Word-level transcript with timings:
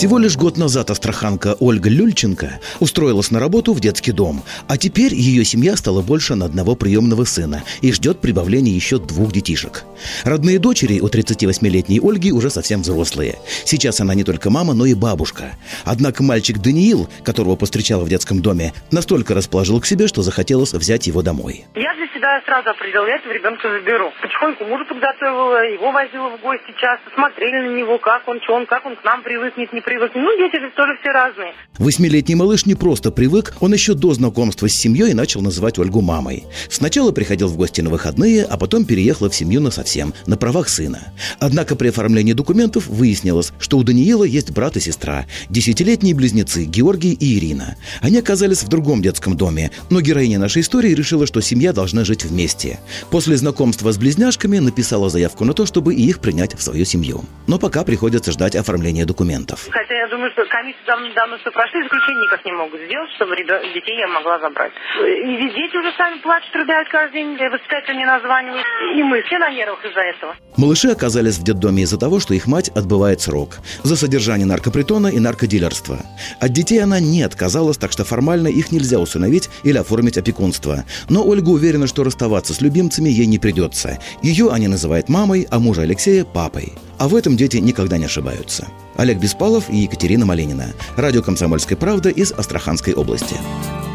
Всего 0.00 0.16
лишь 0.16 0.34
год 0.34 0.56
назад 0.56 0.88
астраханка 0.88 1.56
Ольга 1.60 1.90
Люльченко 1.90 2.58
устроилась 2.78 3.30
на 3.30 3.38
работу 3.38 3.74
в 3.74 3.80
детский 3.80 4.12
дом, 4.12 4.42
а 4.66 4.78
теперь 4.78 5.12
ее 5.12 5.44
семья 5.44 5.76
стала 5.76 6.00
больше 6.00 6.36
на 6.36 6.46
одного 6.46 6.74
приемного 6.74 7.24
сына 7.24 7.64
и 7.82 7.92
ждет 7.92 8.18
прибавления 8.18 8.72
еще 8.72 8.98
двух 8.98 9.30
детишек. 9.30 9.84
Родные 10.24 10.58
дочери 10.58 11.00
у 11.00 11.08
38-летней 11.08 12.00
Ольги 12.02 12.32
уже 12.32 12.48
совсем 12.48 12.80
взрослые. 12.80 13.40
Сейчас 13.66 14.00
она 14.00 14.14
не 14.14 14.24
только 14.24 14.48
мама, 14.48 14.72
но 14.72 14.86
и 14.86 14.94
бабушка. 14.94 15.56
Однако 15.84 16.22
мальчик 16.22 16.56
Даниил, 16.56 17.06
которого 17.22 17.56
повстречала 17.56 18.02
в 18.02 18.08
детском 18.08 18.40
доме, 18.40 18.72
настолько 18.90 19.34
расположил 19.34 19.82
к 19.82 19.86
себе, 19.86 20.08
что 20.08 20.22
захотелось 20.22 20.72
взять 20.72 21.08
его 21.08 21.20
домой. 21.20 21.66
Я 21.74 21.94
для 21.96 22.06
себя 22.14 22.40
сразу 22.46 22.70
определила, 22.70 23.06
я 23.06 23.16
этого 23.16 23.34
ребенка 23.34 23.68
заберу. 23.68 24.10
Потихоньку 24.22 24.64
мужа 24.64 24.86
подготовила, 24.86 25.62
его 25.68 25.92
возила 25.92 26.30
в 26.30 26.40
гости 26.40 26.72
часто, 26.80 27.10
смотрели 27.14 27.68
на 27.68 27.76
него, 27.76 27.98
как 27.98 28.26
он, 28.26 28.40
что 28.40 28.54
он, 28.54 28.64
как 28.64 28.86
он 28.86 28.96
к 28.96 29.04
нам 29.04 29.22
привыкнет, 29.22 29.74
не 29.74 29.82
привыкнет. 29.90 30.22
Ну, 30.22 30.38
дети 30.38 30.62
же 30.62 30.70
тоже 30.76 30.96
все 31.00 31.10
разные. 31.10 31.52
Восьмилетний 31.78 32.36
малыш 32.36 32.64
не 32.64 32.76
просто 32.76 33.10
привык, 33.10 33.56
он 33.58 33.72
еще 33.72 33.94
до 33.94 34.14
знакомства 34.14 34.68
с 34.68 34.72
семьей 34.72 35.14
начал 35.14 35.40
называть 35.40 35.78
Ольгу 35.78 36.00
мамой. 36.00 36.44
Сначала 36.68 37.10
приходил 37.10 37.48
в 37.48 37.56
гости 37.56 37.80
на 37.80 37.90
выходные, 37.90 38.44
а 38.44 38.56
потом 38.56 38.84
переехал 38.84 39.28
в 39.28 39.34
семью 39.34 39.60
на 39.60 39.72
совсем, 39.72 40.14
на 40.26 40.36
правах 40.36 40.68
сына. 40.68 41.12
Однако 41.40 41.74
при 41.74 41.88
оформлении 41.88 42.34
документов 42.34 42.86
выяснилось, 42.86 43.52
что 43.58 43.78
у 43.78 43.82
Даниила 43.82 44.22
есть 44.22 44.52
брат 44.52 44.76
и 44.76 44.80
сестра, 44.80 45.26
десятилетние 45.48 46.14
близнецы 46.14 46.64
Георгий 46.64 47.14
и 47.14 47.38
Ирина. 47.38 47.76
Они 48.00 48.18
оказались 48.18 48.62
в 48.62 48.68
другом 48.68 49.02
детском 49.02 49.36
доме, 49.36 49.72
но 49.90 50.00
героиня 50.00 50.38
нашей 50.38 50.62
истории 50.62 50.94
решила, 50.94 51.26
что 51.26 51.40
семья 51.40 51.72
должна 51.72 52.04
жить 52.04 52.24
вместе. 52.24 52.78
После 53.10 53.36
знакомства 53.36 53.90
с 53.90 53.98
близняшками 53.98 54.58
написала 54.58 55.10
заявку 55.10 55.44
на 55.44 55.52
то, 55.52 55.66
чтобы 55.66 55.94
их 55.94 56.20
принять 56.20 56.56
в 56.56 56.62
свою 56.62 56.84
семью. 56.84 57.24
Но 57.48 57.58
пока 57.58 57.82
приходится 57.82 58.30
ждать 58.30 58.54
оформления 58.54 59.04
документов. 59.04 59.68
Хотя 59.80 59.94
я 59.94 60.08
думаю, 60.08 60.30
что 60.32 60.44
комиссию 60.44 60.84
давно, 60.86 61.08
давно 61.14 61.38
все 61.38 61.50
прошли, 61.50 61.82
заключение 61.82 62.24
никак 62.24 62.44
не 62.44 62.52
могут 62.52 62.80
сделать, 62.82 63.10
чтобы 63.16 63.34
ребят, 63.34 63.62
детей 63.72 63.96
я 63.96 64.08
могла 64.08 64.38
забрать. 64.38 64.72
И 65.00 65.48
дети 65.56 65.74
уже 65.74 65.90
сами 65.96 66.18
плачут, 66.18 66.54
рыдают 66.54 66.86
каждый 66.90 67.24
день, 67.24 67.38
воспитатели 67.48 67.94
мне 67.94 68.04
названивают, 68.04 68.66
и 68.94 69.02
мы 69.02 69.22
все 69.22 69.38
на 69.38 69.50
нервах 69.50 69.82
из-за 69.82 70.00
этого. 70.00 70.36
Малыши 70.58 70.88
оказались 70.88 71.38
в 71.38 71.44
детдоме 71.44 71.84
из-за 71.84 71.98
того, 71.98 72.20
что 72.20 72.34
их 72.34 72.46
мать 72.46 72.68
отбывает 72.76 73.22
срок 73.22 73.56
за 73.82 73.96
содержание 73.96 74.46
наркопритона 74.46 75.06
и 75.06 75.18
наркодилерства. 75.18 76.00
От 76.42 76.52
детей 76.52 76.82
она 76.82 77.00
не 77.00 77.22
отказалась, 77.22 77.78
так 77.78 77.90
что 77.90 78.04
формально 78.04 78.48
их 78.48 78.72
нельзя 78.72 78.98
усыновить 78.98 79.48
или 79.64 79.78
оформить 79.78 80.18
опекунство. 80.18 80.84
Но 81.08 81.26
Ольга 81.26 81.48
уверена, 81.48 81.86
что 81.86 82.04
расставаться 82.04 82.52
с 82.52 82.60
любимцами 82.60 83.08
ей 83.08 83.24
не 83.24 83.38
придется. 83.38 83.98
Ее 84.22 84.50
они 84.52 84.68
называют 84.68 85.08
мамой, 85.08 85.46
а 85.50 85.58
мужа 85.58 85.82
Алексея– 85.82 86.24
папой. 86.34 86.74
А 87.00 87.08
в 87.08 87.14
этом 87.14 87.34
дети 87.34 87.56
никогда 87.56 87.96
не 87.96 88.04
ошибаются. 88.04 88.68
Олег 88.94 89.16
Беспалов 89.16 89.70
и 89.70 89.76
Екатерина 89.78 90.26
Малинина. 90.26 90.74
Радио 90.96 91.22
«Комсомольская 91.22 91.78
правда» 91.78 92.10
из 92.10 92.30
Астраханской 92.30 92.92
области. 92.92 93.36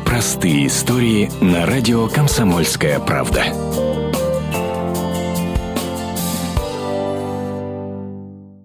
Простые 0.06 0.66
истории 0.66 1.30
на 1.40 1.68
радио 1.68 2.08
«Комсомольская 2.08 3.00
правда». 3.00 3.95